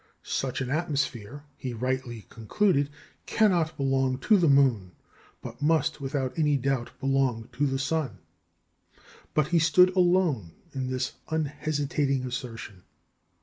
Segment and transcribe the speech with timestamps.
[0.23, 2.89] "Such an atmosphere," he rightly concluded,
[3.27, 4.93] "cannot belong to the moon,
[5.43, 8.17] but must without any doubt belong to the sun."
[9.35, 12.81] But he stood alone in this unhesitating assertion.